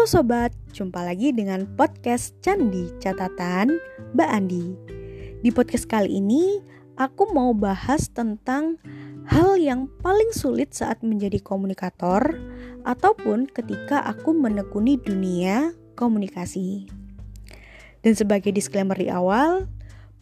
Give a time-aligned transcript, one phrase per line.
[0.00, 3.68] Halo sobat, jumpa lagi dengan podcast Candi Catatan
[4.16, 4.72] Mbak Andi.
[5.44, 6.56] Di podcast kali ini,
[6.96, 8.80] aku mau bahas tentang
[9.28, 12.32] hal yang paling sulit saat menjadi komunikator
[12.88, 16.88] ataupun ketika aku menekuni dunia komunikasi.
[18.00, 19.68] Dan sebagai disclaimer di awal,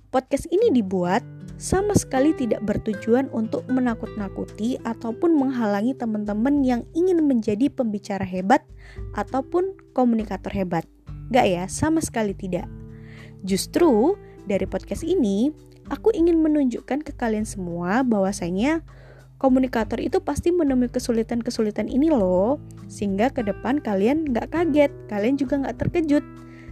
[0.09, 1.21] podcast ini dibuat
[1.59, 8.63] sama sekali tidak bertujuan untuk menakut-nakuti ataupun menghalangi teman-teman yang ingin menjadi pembicara hebat
[9.19, 10.87] ataupun komunikator hebat.
[11.35, 12.71] Gak ya, sama sekali tidak.
[13.43, 14.15] Justru
[14.47, 15.51] dari podcast ini,
[15.91, 18.87] aku ingin menunjukkan ke kalian semua bahwasanya
[19.43, 25.59] komunikator itu pasti menemui kesulitan-kesulitan ini loh, sehingga ke depan kalian gak kaget, kalian juga
[25.69, 26.23] gak terkejut.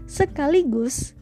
[0.07, 1.19] Sekaligus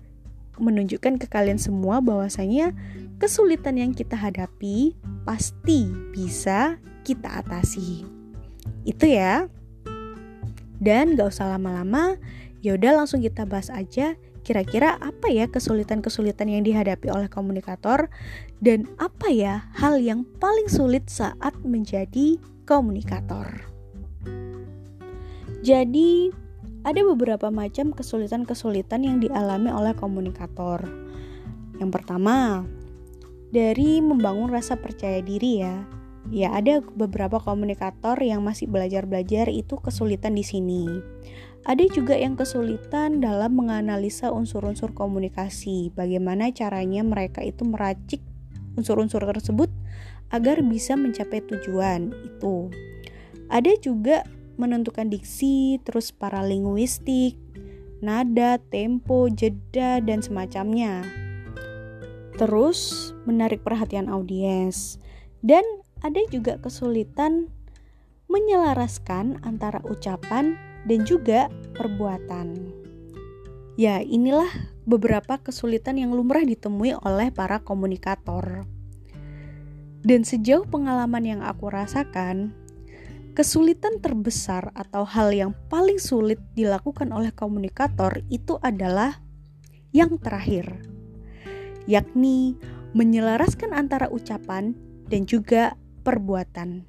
[0.58, 2.72] menunjukkan ke kalian semua bahwasanya
[3.18, 4.94] kesulitan yang kita hadapi
[5.24, 8.04] pasti bisa kita atasi.
[8.84, 9.48] Itu ya.
[10.82, 12.20] Dan gak usah lama-lama,
[12.60, 18.12] yaudah langsung kita bahas aja kira-kira apa ya kesulitan-kesulitan yang dihadapi oleh komunikator
[18.60, 22.36] dan apa ya hal yang paling sulit saat menjadi
[22.68, 23.64] komunikator.
[25.64, 26.28] Jadi,
[26.84, 30.84] ada beberapa macam kesulitan-kesulitan yang dialami oleh komunikator.
[31.80, 32.68] Yang pertama,
[33.50, 35.88] dari membangun rasa percaya diri ya.
[36.32, 40.84] Ya, ada beberapa komunikator yang masih belajar-belajar itu kesulitan di sini.
[41.64, 45.92] Ada juga yang kesulitan dalam menganalisa unsur-unsur komunikasi.
[45.92, 48.20] Bagaimana caranya mereka itu meracik
[48.76, 49.72] unsur-unsur tersebut
[50.32, 52.68] agar bisa mencapai tujuan itu.
[53.48, 54.24] Ada juga
[54.56, 57.38] menentukan diksi, terus paralinguistik,
[58.04, 61.02] nada, tempo, jeda, dan semacamnya.
[62.34, 64.98] Terus menarik perhatian audiens.
[65.44, 65.62] Dan
[66.02, 67.48] ada juga kesulitan
[68.28, 72.56] menyelaraskan antara ucapan dan juga perbuatan.
[73.74, 74.48] Ya, inilah
[74.86, 78.68] beberapa kesulitan yang lumrah ditemui oleh para komunikator.
[80.04, 82.52] Dan sejauh pengalaman yang aku rasakan,
[83.34, 89.18] Kesulitan terbesar atau hal yang paling sulit dilakukan oleh komunikator itu adalah
[89.90, 90.78] yang terakhir,
[91.90, 92.54] yakni
[92.94, 94.78] menyelaraskan antara ucapan
[95.10, 95.74] dan juga
[96.06, 96.86] perbuatan.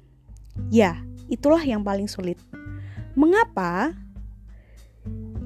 [0.70, 2.38] Ya, itulah yang paling sulit.
[3.18, 3.98] Mengapa?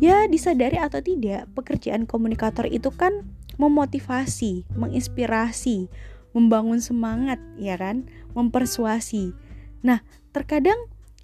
[0.04, 3.24] Ya, disadari atau tidak, pekerjaan komunikator itu kan
[3.56, 5.88] memotivasi, menginspirasi,
[6.36, 8.04] membangun semangat, ya kan?
[8.36, 9.32] Mempersuasi.
[9.80, 10.04] Nah,
[10.36, 10.76] terkadang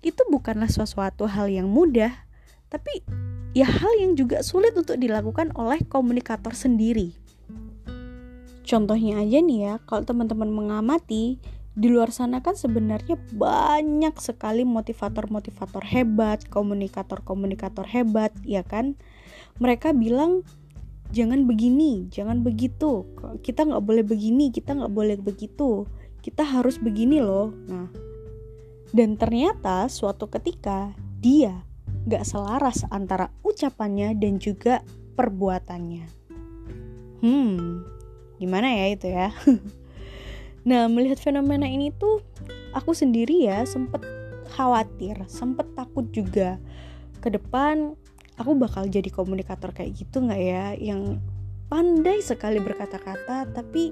[0.07, 2.15] itu bukanlah sesuatu hal yang mudah,
[2.71, 3.03] tapi
[3.59, 7.11] ya hal yang juga sulit untuk dilakukan oleh komunikator sendiri.
[8.63, 11.43] Contohnya aja nih ya, kalau teman-teman mengamati,
[11.77, 18.97] di luar sana kan sebenarnya banyak sekali motivator-motivator hebat, komunikator-komunikator hebat, ya kan?
[19.59, 20.47] Mereka bilang
[21.15, 23.07] jangan begini, jangan begitu,
[23.45, 25.87] kita nggak boleh begini, kita nggak boleh begitu,
[26.25, 27.55] kita harus begini loh.
[27.71, 27.87] Nah,
[28.97, 31.61] dan ternyata suatu ketika dia
[32.09, 34.81] gak selaras antara ucapannya dan juga
[35.21, 36.09] perbuatannya.
[37.21, 37.85] Hmm,
[38.41, 39.29] gimana ya itu ya?
[40.69, 42.25] nah, melihat fenomena ini tuh
[42.73, 44.01] aku sendiri ya sempet
[44.57, 46.57] khawatir, sempet takut juga
[47.21, 47.93] ke depan
[48.41, 51.21] aku bakal jadi komunikator kayak gitu nggak ya yang
[51.67, 53.91] pandai sekali berkata-kata tapi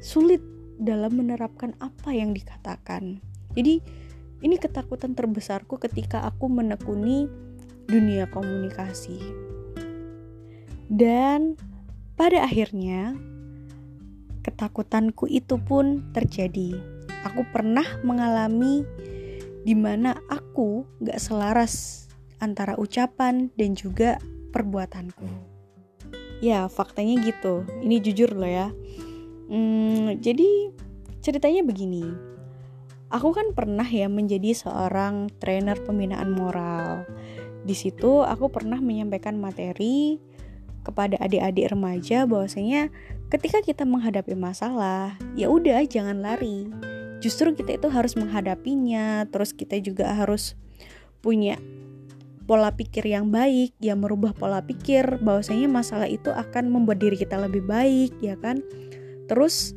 [0.00, 0.42] sulit
[0.80, 3.20] dalam menerapkan apa yang dikatakan.
[3.52, 3.99] Jadi
[4.40, 7.28] ini ketakutan terbesarku ketika aku menekuni
[7.84, 9.20] dunia komunikasi.
[10.90, 11.60] Dan
[12.16, 13.14] pada akhirnya
[14.40, 16.80] ketakutanku itu pun terjadi.
[17.28, 18.82] Aku pernah mengalami
[19.60, 22.08] di mana aku gak selaras
[22.40, 24.16] antara ucapan dan juga
[24.56, 25.28] perbuatanku.
[26.40, 27.68] Ya, faktanya gitu.
[27.84, 28.72] Ini jujur loh ya.
[29.52, 30.72] Hmm, jadi
[31.20, 32.29] ceritanya begini
[33.10, 37.04] aku kan pernah ya menjadi seorang trainer pembinaan moral.
[37.66, 40.22] Di situ aku pernah menyampaikan materi
[40.80, 42.88] kepada adik-adik remaja bahwasanya
[43.28, 46.70] ketika kita menghadapi masalah, ya udah jangan lari.
[47.20, 50.56] Justru kita itu harus menghadapinya, terus kita juga harus
[51.20, 51.60] punya
[52.48, 57.36] pola pikir yang baik, ya merubah pola pikir bahwasanya masalah itu akan membuat diri kita
[57.36, 58.64] lebih baik, ya kan?
[59.28, 59.76] Terus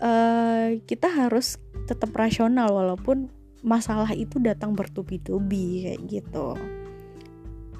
[0.00, 3.30] uh, kita harus tetap rasional walaupun
[3.66, 6.54] masalah itu datang bertubi-tubi kayak gitu.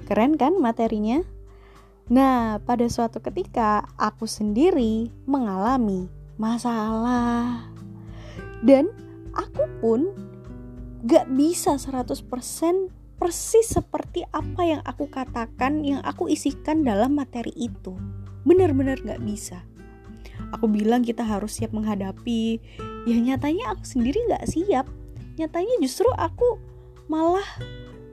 [0.07, 1.23] Keren kan materinya?
[2.07, 6.07] Nah, pada suatu ketika aku sendiri mengalami
[6.39, 7.67] masalah.
[8.63, 8.87] Dan
[9.35, 9.99] aku pun
[11.03, 12.23] gak bisa 100%
[13.17, 17.91] persis seperti apa yang aku katakan, yang aku isikan dalam materi itu.
[18.47, 19.67] Benar-benar gak bisa.
[20.55, 22.61] Aku bilang kita harus siap menghadapi,
[23.03, 24.87] ya nyatanya aku sendiri gak siap.
[25.35, 26.61] Nyatanya justru aku
[27.11, 27.45] malah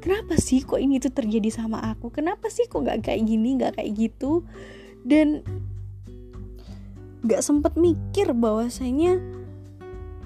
[0.03, 2.11] kenapa sih kok ini tuh terjadi sama aku?
[2.11, 4.43] Kenapa sih kok gak kayak gini, gak kayak gitu?
[5.07, 5.47] Dan
[7.25, 9.23] gak sempet mikir bahwasanya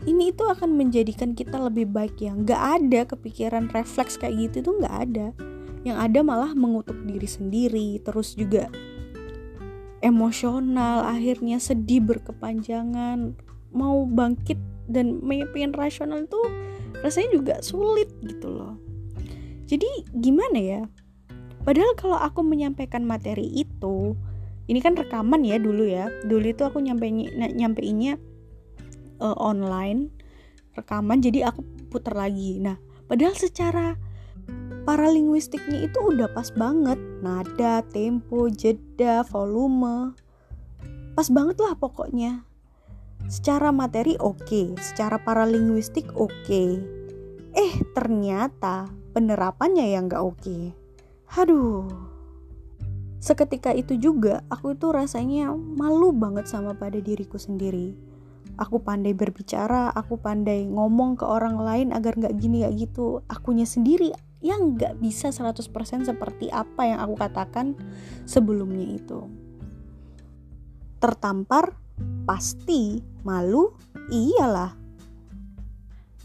[0.07, 4.71] ini itu akan menjadikan kita lebih baik ya nggak ada kepikiran refleks kayak gitu itu
[4.79, 5.27] nggak ada
[5.83, 8.73] yang ada malah mengutuk diri sendiri terus juga
[10.01, 13.35] emosional akhirnya sedih berkepanjangan
[13.75, 14.59] mau bangkit
[14.89, 15.21] dan
[15.53, 16.41] pengen rasional itu
[17.05, 18.75] rasanya juga sulit gitu loh.
[19.69, 20.83] Jadi gimana ya?
[21.63, 24.17] Padahal kalau aku menyampaikan materi itu
[24.69, 27.09] ini kan rekaman ya dulu ya dulu itu aku nyampe
[27.53, 28.17] nyampeinnya
[29.21, 30.13] uh, online
[30.73, 31.61] rekaman jadi aku
[31.93, 32.57] putar lagi.
[32.63, 34.01] Nah padahal secara
[34.89, 40.17] paralinguistiknya itu udah pas banget nada tempo jeda volume
[41.13, 42.49] pas banget lah pokoknya
[43.29, 46.81] secara materi oke okay, secara paralinguistik oke okay.
[47.53, 50.73] eh ternyata penerapannya yang gak oke okay.
[51.37, 51.85] aduh
[53.21, 57.93] seketika itu juga aku itu rasanya malu banget sama pada diriku sendiri
[58.59, 63.23] aku pandai berbicara, aku pandai ngomong ke orang lain agar nggak gini gak gitu.
[63.31, 67.75] Akunya sendiri yang nggak bisa 100% seperti apa yang aku katakan
[68.23, 69.27] sebelumnya itu.
[71.03, 71.75] Tertampar,
[72.27, 73.75] pasti, malu,
[74.11, 74.75] iyalah.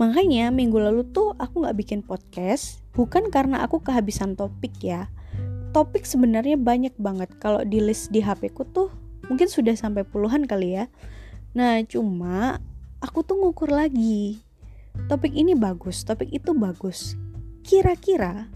[0.01, 5.09] Makanya minggu lalu tuh aku nggak bikin podcast, bukan karena aku kehabisan topik ya.
[5.73, 7.33] Topik sebenarnya banyak banget.
[7.41, 8.93] Kalau di list di HP ku tuh
[9.29, 10.85] mungkin sudah sampai puluhan kali ya
[11.53, 12.57] Nah, cuma
[12.97, 14.41] aku tuh ngukur lagi.
[15.05, 17.13] Topik ini bagus, topik itu bagus.
[17.63, 18.51] Kira-kira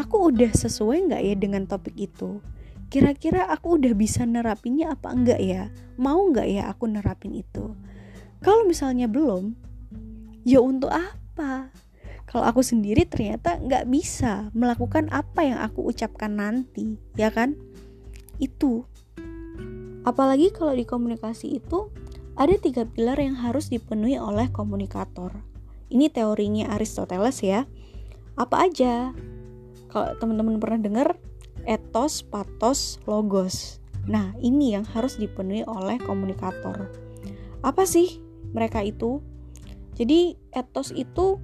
[0.00, 2.40] aku udah sesuai nggak ya dengan topik itu?
[2.88, 5.68] Kira-kira aku udah bisa nerapinnya apa enggak ya?
[6.00, 7.76] Mau nggak ya aku nerapin itu?
[8.40, 9.52] Kalau misalnya belum,
[10.48, 11.68] ya untuk apa?
[12.24, 17.60] Kalau aku sendiri ternyata nggak bisa melakukan apa yang aku ucapkan nanti, ya kan?
[18.40, 18.88] Itu.
[20.08, 21.92] Apalagi kalau di komunikasi itu
[22.40, 25.44] ada tiga pilar yang harus dipenuhi oleh komunikator.
[25.92, 27.68] Ini teorinya Aristoteles ya.
[28.34, 29.14] Apa aja?
[29.86, 31.08] Kalau teman-teman pernah dengar
[31.64, 33.78] etos, patos, logos.
[34.10, 36.90] Nah, ini yang harus dipenuhi oleh komunikator.
[37.62, 38.20] Apa sih
[38.52, 39.22] mereka itu?
[39.94, 41.38] Jadi, etos itu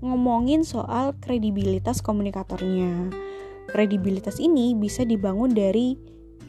[0.00, 3.12] ngomongin soal kredibilitas komunikatornya.
[3.68, 5.94] Kredibilitas ini bisa dibangun dari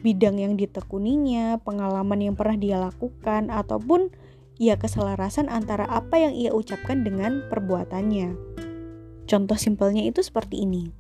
[0.02, 4.10] bidang yang ditekuninya, pengalaman yang pernah dia lakukan, ataupun
[4.58, 8.34] ya keselarasan antara apa yang ia ucapkan dengan perbuatannya.
[9.30, 10.92] Contoh simpelnya itu seperti ini.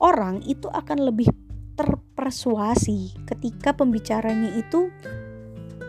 [0.00, 1.28] Orang itu akan lebih
[1.76, 4.92] terpersuasi ketika pembicaranya itu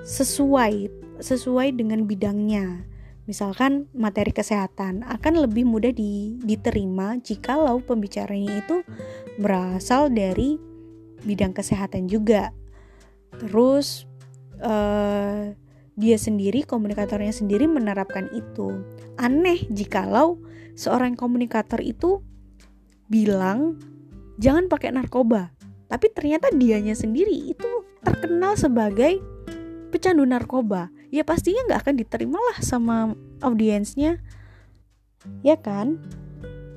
[0.03, 0.87] sesuai
[1.21, 2.87] sesuai dengan bidangnya.
[3.29, 8.81] Misalkan materi kesehatan akan lebih mudah di, diterima jikalau pembicaranya itu
[9.37, 10.57] berasal dari
[11.23, 12.49] bidang kesehatan juga.
[13.37, 14.09] Terus
[14.59, 15.53] uh,
[15.95, 18.81] dia sendiri komunikatornya sendiri menerapkan itu.
[19.21, 20.41] Aneh jikalau
[20.75, 22.23] seorang komunikator itu
[23.11, 23.77] bilang
[24.39, 25.51] jangan pakai narkoba,
[25.91, 29.19] tapi ternyata dianya sendiri itu terkenal sebagai
[29.91, 30.89] pecandu narkoba.
[31.11, 33.11] Ya pastinya nggak akan diterima lah sama
[33.43, 34.23] audiensnya,
[35.43, 35.99] ya kan?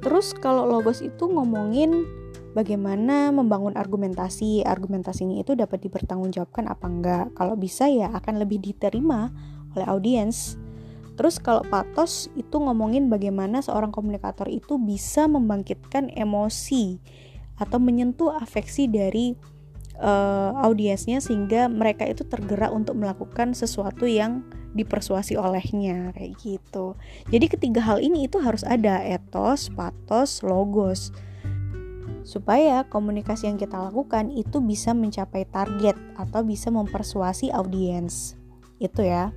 [0.03, 2.05] Terus kalau logos itu ngomongin
[2.53, 4.67] bagaimana membangun argumentasi.
[4.67, 7.27] Argumentasinya itu dapat dipertanggungjawabkan apa enggak.
[7.39, 9.31] Kalau bisa ya akan lebih diterima
[9.73, 10.59] oleh audiens.
[11.15, 16.99] Terus kalau patos itu ngomongin bagaimana seorang komunikator itu bisa membangkitkan emosi
[17.55, 19.39] atau menyentuh afeksi dari
[20.03, 24.43] uh, audiensnya sehingga mereka itu tergerak untuk melakukan sesuatu yang
[24.75, 26.99] dipersuasi olehnya kayak gitu.
[27.31, 31.15] Jadi ketiga hal ini itu harus ada etos, patos, logos
[32.25, 38.35] supaya komunikasi yang kita lakukan itu bisa mencapai target atau bisa mempersuasi audiens.
[38.81, 39.31] Itu ya.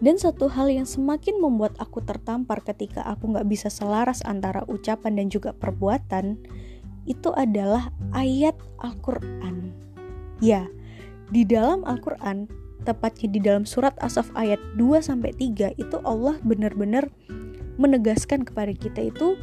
[0.00, 5.20] Dan satu hal yang semakin membuat aku tertampar ketika aku nggak bisa selaras antara ucapan
[5.20, 6.40] dan juga perbuatan,
[7.04, 9.76] itu adalah ayat Al-Quran.
[10.40, 10.64] Ya,
[11.28, 12.48] di dalam Al-Quran,
[12.88, 17.12] tepatnya di dalam surat Asaf ayat 2-3, itu Allah benar-benar
[17.76, 19.36] menegaskan kepada kita itu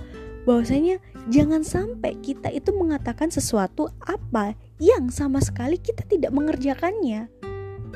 [0.49, 0.97] bahwasanya
[1.29, 7.29] jangan sampai kita itu mengatakan sesuatu apa yang sama sekali kita tidak mengerjakannya.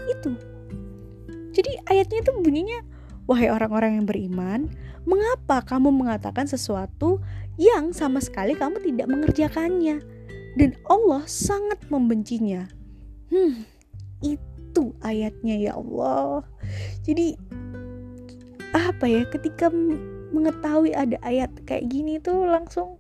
[0.10, 0.51] Itu.
[1.52, 2.80] Jadi ayatnya itu bunyinya,
[3.28, 4.72] wahai orang-orang yang beriman,
[5.04, 7.20] mengapa kamu mengatakan sesuatu
[7.60, 10.00] yang sama sekali kamu tidak mengerjakannya
[10.56, 12.68] dan Allah sangat membencinya.
[13.32, 13.64] Hmm,
[14.24, 16.44] itu ayatnya ya Allah.
[17.04, 17.36] Jadi
[18.72, 19.68] apa ya ketika
[20.32, 23.00] mengetahui ada ayat kayak gini tuh langsung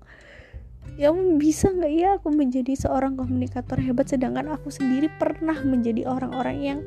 [0.99, 6.57] ya bisa nggak ya aku menjadi seorang komunikator hebat sedangkan aku sendiri pernah menjadi orang-orang
[6.59, 6.79] yang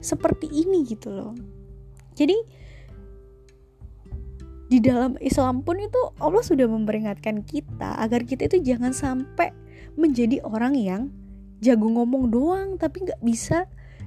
[0.00, 1.34] seperti ini gitu loh.
[2.14, 2.34] Jadi
[4.68, 9.48] di dalam Islam pun itu Allah sudah memperingatkan kita agar kita itu jangan sampai
[9.96, 11.02] menjadi orang yang
[11.64, 13.64] jago ngomong doang tapi nggak bisa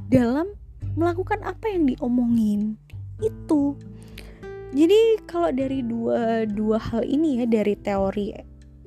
[0.07, 0.53] dalam
[0.93, 2.77] melakukan apa yang diomongin.
[3.21, 3.77] Itu.
[4.71, 8.31] Jadi kalau dari dua dua hal ini ya dari teori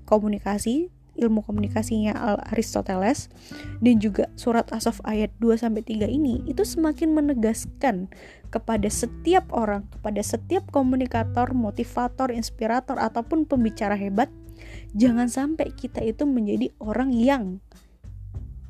[0.08, 2.14] komunikasi, ilmu komunikasinya
[2.50, 3.30] Aristoteles
[3.80, 8.11] dan juga surat Asaf ayat 2 sampai 3 ini itu semakin menegaskan
[8.50, 14.30] kepada setiap orang, kepada setiap komunikator, motivator, inspirator ataupun pembicara hebat,
[14.94, 17.59] jangan sampai kita itu menjadi orang yang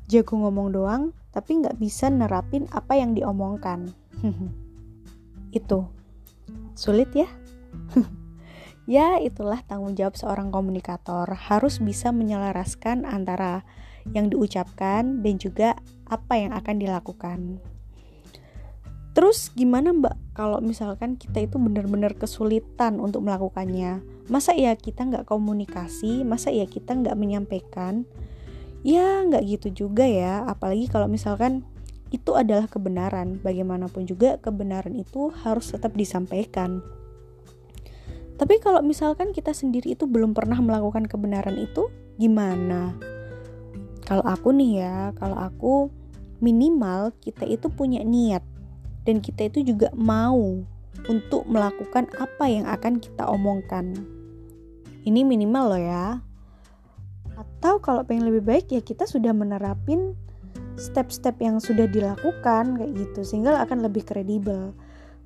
[0.09, 3.93] jago ngomong doang tapi nggak bisa nerapin apa yang diomongkan.
[5.55, 5.87] itu
[6.75, 7.27] Sulit ya?
[8.85, 11.29] ya, itulah tanggung jawab seorang komunikator.
[11.33, 13.65] Harus bisa menyelaraskan antara
[14.13, 17.39] yang diucapkan dan juga apa yang akan dilakukan.
[19.15, 24.03] Terus gimana mbak kalau misalkan kita itu benar-benar kesulitan untuk melakukannya?
[24.27, 26.27] Masa ya kita nggak komunikasi?
[26.27, 28.03] Masa ya kita nggak menyampaikan?
[28.83, 31.63] Ya nggak gitu juga ya, apalagi kalau misalkan
[32.11, 33.39] itu adalah kebenaran.
[33.39, 36.83] Bagaimanapun juga kebenaran itu harus tetap disampaikan.
[38.35, 41.87] Tapi kalau misalkan kita sendiri itu belum pernah melakukan kebenaran itu,
[42.19, 42.91] gimana?
[44.03, 45.73] Kalau aku nih ya, kalau aku
[46.43, 48.43] minimal kita itu punya niat
[49.07, 50.61] dan kita itu juga mau
[51.07, 53.93] untuk melakukan apa yang akan kita omongkan.
[55.05, 56.05] Ini minimal loh ya.
[57.35, 60.17] Atau kalau pengen lebih baik ya kita sudah menerapin
[60.75, 64.75] step-step yang sudah dilakukan kayak gitu sehingga akan lebih kredibel.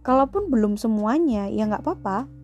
[0.06, 2.39] Kalaupun belum semuanya ya nggak apa-apa.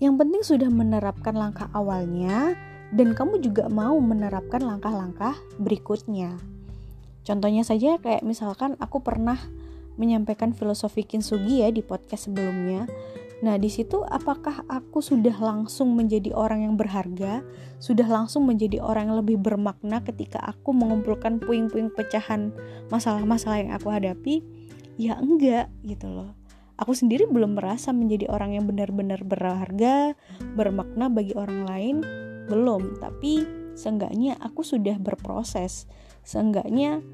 [0.00, 2.56] Yang penting sudah menerapkan langkah awalnya
[2.90, 6.40] dan kamu juga mau menerapkan langkah-langkah berikutnya.
[7.22, 9.36] Contohnya saja kayak misalkan aku pernah
[10.00, 12.88] menyampaikan filosofi Kintsugi ya di podcast sebelumnya
[13.40, 17.40] Nah, di situ apakah aku sudah langsung menjadi orang yang berharga,
[17.80, 22.52] sudah langsung menjadi orang yang lebih bermakna ketika aku mengumpulkan puing-puing pecahan
[22.92, 24.44] masalah-masalah yang aku hadapi?
[25.00, 26.36] Ya enggak gitu loh.
[26.80, 30.16] Aku sendiri belum merasa menjadi orang yang benar-benar berharga,
[30.56, 31.96] bermakna bagi orang lain,
[32.48, 32.96] belum.
[32.96, 33.44] Tapi
[33.76, 35.84] seenggaknya aku sudah berproses.
[36.24, 37.04] Seenggaknya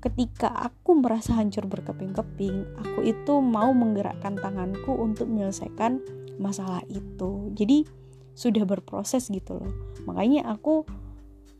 [0.00, 6.00] ketika aku merasa hancur berkeping-keping, aku itu mau menggerakkan tanganku untuk menyelesaikan
[6.40, 7.52] masalah itu.
[7.52, 7.84] Jadi
[8.32, 9.72] sudah berproses gitu loh.
[10.08, 10.88] Makanya aku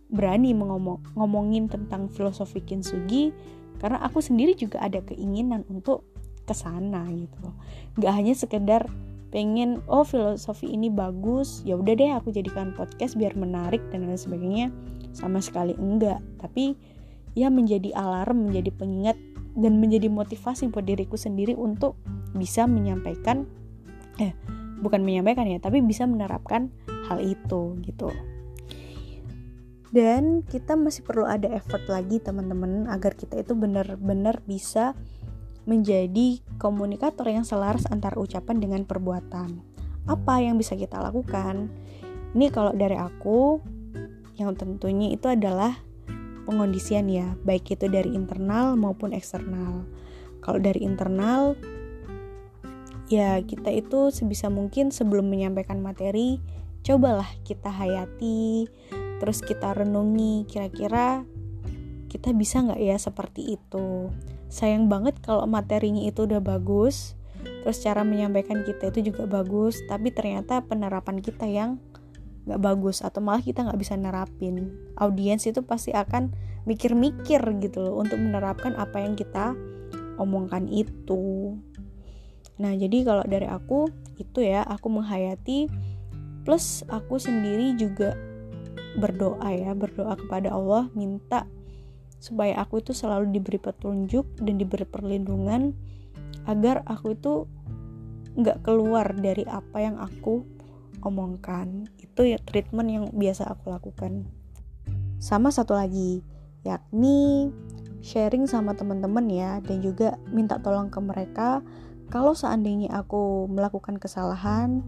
[0.08, 3.34] berani mengomong ngomongin tentang filosofi kintsugi
[3.76, 6.06] karena aku sendiri juga ada keinginan untuk
[6.46, 7.56] ke sana gitu loh.
[7.98, 8.86] Gak hanya sekedar
[9.34, 14.16] pengen oh filosofi ini bagus, ya udah deh aku jadikan podcast biar menarik dan lain
[14.16, 14.66] sebagainya.
[15.12, 16.78] Sama sekali enggak, tapi
[17.36, 19.18] ya menjadi alarm, menjadi pengingat
[19.58, 21.98] dan menjadi motivasi buat diriku sendiri untuk
[22.36, 23.48] bisa menyampaikan
[24.16, 24.32] eh
[24.80, 26.72] bukan menyampaikan ya, tapi bisa menerapkan
[27.10, 28.12] hal itu gitu.
[29.92, 34.92] Dan kita masih perlu ada effort lagi teman-teman agar kita itu benar-benar bisa
[35.66, 39.60] menjadi komunikator yang selaras antara ucapan dengan perbuatan.
[40.06, 41.68] Apa yang bisa kita lakukan?
[42.32, 43.58] Ini kalau dari aku
[44.38, 45.74] yang tentunya itu adalah
[46.46, 49.82] pengondisian ya, baik itu dari internal maupun eksternal.
[50.38, 51.58] Kalau dari internal,
[53.10, 56.38] ya kita itu sebisa mungkin sebelum menyampaikan materi,
[56.86, 58.70] cobalah kita hayati,
[59.18, 61.26] terus kita renungi kira-kira
[62.06, 64.14] kita bisa nggak ya seperti itu.
[64.56, 67.12] Sayang banget kalau materinya itu udah bagus,
[67.60, 71.76] terus cara menyampaikan kita itu juga bagus, tapi ternyata penerapan kita yang
[72.48, 74.72] nggak bagus atau malah kita nggak bisa nerapin.
[74.96, 76.32] Audiens itu pasti akan
[76.64, 79.52] mikir-mikir gitu loh untuk menerapkan apa yang kita
[80.16, 81.52] omongkan itu.
[82.56, 85.68] Nah jadi kalau dari aku itu ya aku menghayati
[86.48, 88.16] plus aku sendiri juga
[88.96, 91.44] berdoa ya berdoa kepada Allah minta
[92.18, 95.76] supaya aku itu selalu diberi petunjuk dan diberi perlindungan
[96.48, 97.44] agar aku itu
[98.36, 100.44] nggak keluar dari apa yang aku
[101.04, 101.88] omongkan.
[102.00, 104.28] Itu ya treatment yang biasa aku lakukan.
[105.20, 106.20] Sama satu lagi
[106.66, 107.50] yakni
[108.02, 111.64] sharing sama teman-teman ya dan juga minta tolong ke mereka.
[112.06, 114.84] Kalau seandainya aku melakukan kesalahan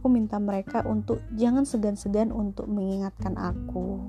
[0.00, 4.08] aku minta mereka untuk jangan segan-segan untuk mengingatkan aku.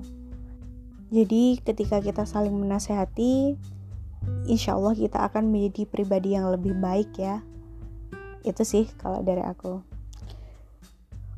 [1.12, 3.60] Jadi, ketika kita saling menasehati,
[4.48, 7.44] insya Allah kita akan menjadi pribadi yang lebih baik, ya.
[8.40, 9.92] Itu sih, kalau dari aku.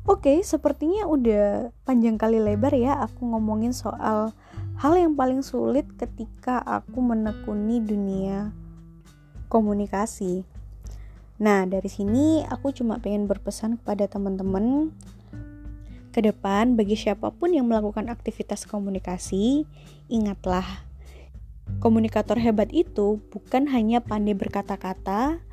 [0.05, 4.37] Oke, sepertinya udah panjang kali lebar ya aku ngomongin soal
[4.77, 8.53] hal yang paling sulit ketika aku menekuni dunia
[9.49, 10.45] komunikasi.
[11.41, 14.93] Nah, dari sini aku cuma pengen berpesan kepada teman-teman
[16.15, 19.67] ke depan bagi siapa pun yang melakukan aktivitas komunikasi,
[20.07, 20.63] ingatlah
[21.83, 25.43] komunikator hebat itu bukan hanya pandai berkata-kata,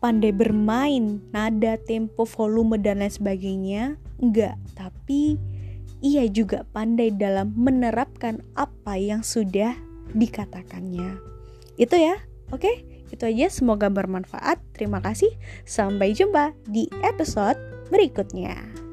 [0.00, 5.36] pandai bermain, nada, tempo, volume dan lain sebagainya, enggak, tapi
[6.00, 9.76] ia juga pandai dalam menerapkan apa yang sudah
[10.16, 11.20] dikatakannya.
[11.76, 12.16] Itu ya,
[12.56, 12.72] oke?
[13.12, 14.64] Itu aja, semoga bermanfaat.
[14.72, 15.30] Terima kasih.
[15.68, 17.60] Sampai jumpa di episode
[17.92, 18.85] berikutnya.